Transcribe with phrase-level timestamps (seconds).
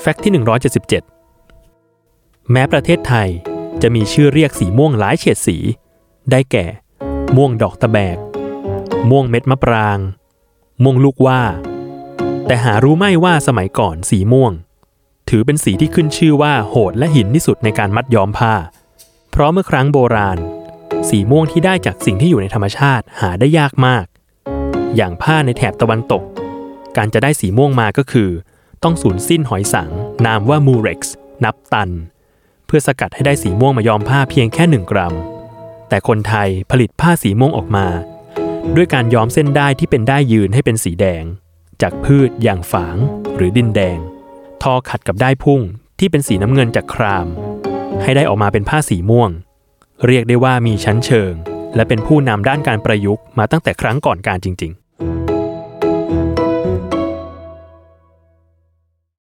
[0.00, 0.32] แฟกต์ที่
[1.36, 3.28] 177 แม้ประเทศไทย
[3.82, 5.56] จะมีชื่อเรียกสีม่วงหลายเฉดสี
[6.30, 6.66] ได้แก่
[7.36, 8.18] ม่วงดอกตะแบก
[9.10, 9.98] ม่วงเม็ดมะปราง
[10.82, 11.42] ม่วงลูกว่า
[12.46, 14.52] แต่หารู้ไม่ว่าสมัยก่อนสีม่วง
[15.28, 18.54] ถือเป็นสีที่ขึ้นชื่อว่าโหดและหินที่สุดในการมัดย้อมผ้า
[19.30, 20.38] เพราะเมื่อครั้งโบราณ
[21.08, 24.04] สีม่วงที่ได้จากสิ่งที่อยู่ในธรรมชาติหาได้ยากมาก
[24.96, 26.22] อย่างผ้าในแถบตะวันตก
[26.96, 28.30] การจะได้สีม่วงมาก็คือ
[28.88, 29.90] ต้องสูญสิ้นหอยสัง
[30.26, 31.90] นามว่ามูเร็กซ์นับตัน
[32.66, 35.14] เพื่อสกัดให้ได้สีม่วงมาย้อมผ้าเพียงแค่หนึ่งกรัม
[35.88, 37.86] แต่คนไทยผลิตผ้าสีม่วงออกมา
[38.76, 41.24] ด้วยการย้อมเส้นได้ที่เป็นได้ยืนให้เป็นสีแดง
[41.82, 42.96] จากพืชอย่างฝาง
[43.36, 43.98] หรือดินแดง
[44.62, 45.60] ทอขัดกับได้พุ่ง
[45.98, 47.26] ที่เป็นสีน้ำเงินจากคราม
[48.02, 49.30] ให้ได้ออกมาเป็นผ้าสีม่วง
[50.06, 51.32] เรียกได้ว่ามีชั้นเชิง
[51.74, 54.85] และเป็นผู้นำด้านการประยุกต์มาตั้งแต่ครั้งก่อนการจริง ๆ